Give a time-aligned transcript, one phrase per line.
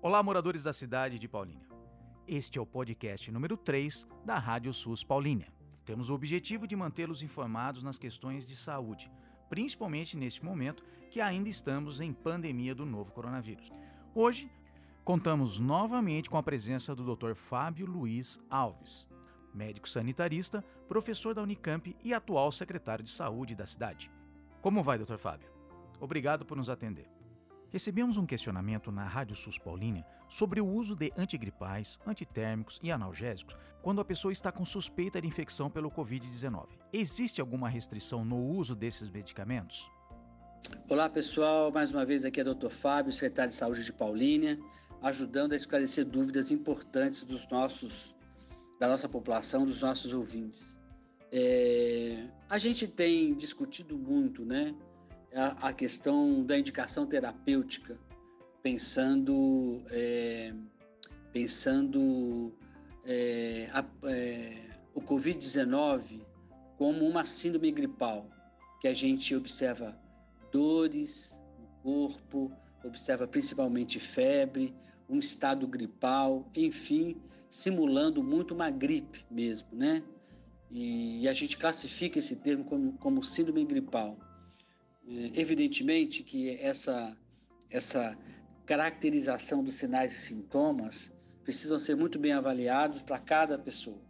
[0.00, 1.68] Olá, moradores da cidade de Paulínia.
[2.24, 5.48] Este é o podcast número 3 da Rádio SUS Paulínia.
[5.84, 9.10] Temos o objetivo de mantê-los informados nas questões de saúde,
[9.50, 13.72] principalmente neste momento que ainda estamos em pandemia do novo coronavírus.
[14.14, 14.48] Hoje,
[15.02, 17.34] contamos novamente com a presença do Dr.
[17.34, 19.08] Fábio Luiz Alves,
[19.52, 24.12] médico sanitarista, professor da Unicamp e atual secretário de saúde da cidade.
[24.62, 25.16] Como vai, Dr.
[25.16, 25.50] Fábio?
[25.98, 27.17] Obrigado por nos atender.
[27.70, 33.54] Recebemos um questionamento na Rádio SUS Paulínia sobre o uso de antigripais, antitérmicos e analgésicos
[33.82, 36.66] quando a pessoa está com suspeita de infecção pelo Covid-19.
[36.90, 39.86] Existe alguma restrição no uso desses medicamentos?
[40.88, 42.70] Olá pessoal, mais uma vez aqui é o Dr.
[42.70, 44.58] Fábio, secretário de Saúde de Paulínia,
[45.02, 48.14] ajudando a esclarecer dúvidas importantes dos nossos,
[48.80, 50.78] da nossa população, dos nossos ouvintes.
[51.30, 54.74] É, a gente tem discutido muito, né,
[55.34, 57.98] a, questão da indicação terapêutica,
[58.62, 60.52] pensando, é,
[61.32, 62.52] pensando
[63.04, 64.62] é, a, é,
[64.94, 66.22] o Covid-19
[66.76, 68.28] como uma síndrome gripal,
[68.80, 69.98] que a gente observa
[70.52, 72.52] dores no corpo,
[72.84, 74.74] observa principalmente febre,
[75.08, 77.16] um estado gripal, enfim,
[77.50, 80.02] simulando muito uma gripe mesmo, né?
[80.70, 84.18] E a gente classifica esse termo como, como síndrome gripal.
[85.10, 87.16] É, evidentemente que essa,
[87.70, 88.16] essa
[88.66, 91.10] caracterização dos sinais e sintomas
[91.42, 94.00] precisam ser muito bem avaliados para cada pessoa.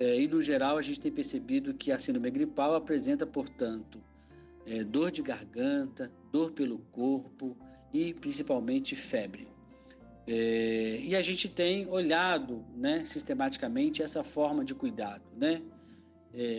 [0.00, 4.02] É, e, no geral, a gente tem percebido que a síndrome gripal apresenta, portanto,
[4.66, 7.56] é, dor de garganta, dor pelo corpo
[7.92, 9.46] e, principalmente, febre.
[10.26, 15.22] É, e a gente tem olhado né, sistematicamente essa forma de cuidado.
[15.36, 15.62] Né?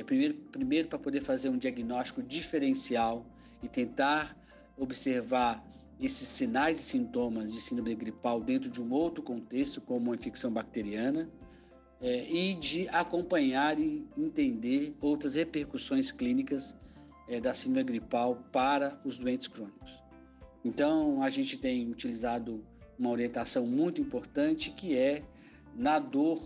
[0.05, 3.23] Primeiro, primeiro para poder fazer um diagnóstico diferencial
[3.61, 4.35] e tentar
[4.77, 5.63] observar
[5.99, 10.51] esses sinais e sintomas de síndrome gripal dentro de um outro contexto, como uma infecção
[10.51, 11.29] bacteriana,
[12.01, 16.73] é, e de acompanhar e entender outras repercussões clínicas
[17.28, 20.01] é, da síndrome gripal para os doentes crônicos.
[20.63, 22.63] Então, a gente tem utilizado
[22.97, 25.23] uma orientação muito importante que é
[25.75, 26.41] na dor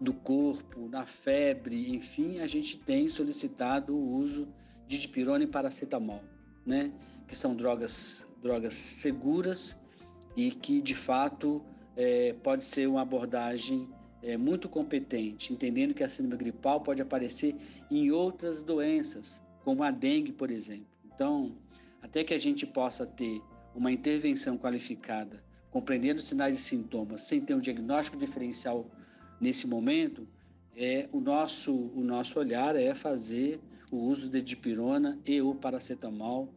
[0.00, 4.48] do corpo, na febre, enfim, a gente tem solicitado o uso
[4.96, 6.22] dipirona e paracetamol,
[6.64, 6.92] né?
[7.26, 9.76] Que são drogas, drogas seguras
[10.34, 11.62] e que de fato
[11.96, 13.88] é, pode ser uma abordagem
[14.22, 17.54] é, muito competente, entendendo que a síndrome gripal pode aparecer
[17.90, 20.86] em outras doenças, como a dengue, por exemplo.
[21.04, 21.56] Então,
[22.00, 23.42] até que a gente possa ter
[23.74, 28.86] uma intervenção qualificada, compreendendo sinais e sintomas, sem ter um diagnóstico diferencial
[29.40, 30.26] nesse momento,
[30.76, 33.60] é o nosso o nosso olhar é fazer
[33.90, 36.52] o uso de dipirona e o paracetamol,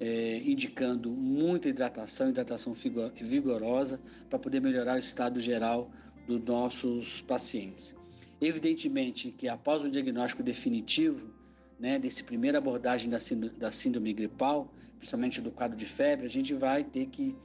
[0.00, 5.90] é, indicando muita hidratação, hidratação vigorosa, para poder melhorar o estado geral
[6.26, 7.94] dos nossos pacientes.
[8.40, 11.32] Evidentemente que após o diagnóstico definitivo,
[11.78, 16.30] né, desse primeira abordagem da síndrome, da síndrome gripal, principalmente do quadro de febre, a
[16.30, 17.36] gente vai ter que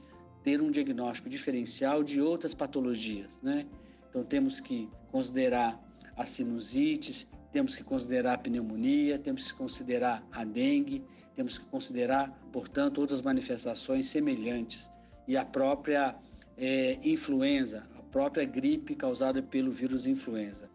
[0.42, 3.66] ter um diagnóstico diferencial de outras patologias, né?
[4.08, 5.78] Então temos que considerar
[6.16, 11.02] as sinusites, temos que considerar a pneumonia, temos que considerar a dengue,
[11.34, 14.90] temos que considerar, portanto, outras manifestações semelhantes
[15.26, 16.16] e a própria
[16.56, 20.68] é, influenza, a própria gripe causada pelo vírus influenza.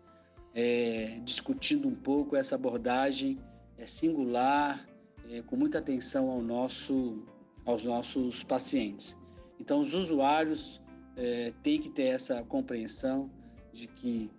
[0.53, 3.38] É, discutindo um pouco essa abordagem
[3.78, 4.88] é, singular,
[5.30, 7.25] é, com muita atenção ao nosso,
[7.66, 9.18] aos nossos pacientes.
[9.59, 10.81] Então, os usuários
[11.16, 13.30] é, têm que ter essa compreensão
[13.74, 14.31] de que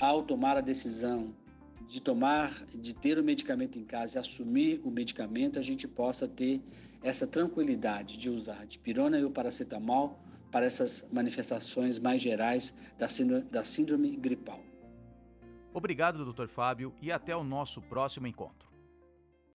[0.00, 1.34] ao tomar a decisão
[1.86, 6.26] de tomar, de ter o medicamento em casa e assumir o medicamento, a gente possa
[6.26, 6.60] ter
[7.02, 10.18] essa tranquilidade de usar de pirona e o paracetamol
[10.50, 14.62] para essas manifestações mais gerais da síndrome, da síndrome gripal.
[15.72, 16.46] Obrigado, Dr.
[16.46, 18.73] Fábio, e até o nosso próximo encontro.